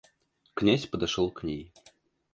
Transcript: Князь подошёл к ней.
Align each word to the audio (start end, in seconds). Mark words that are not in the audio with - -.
Князь 0.55 0.87
подошёл 0.87 1.29
к 1.29 1.43
ней. 1.43 1.71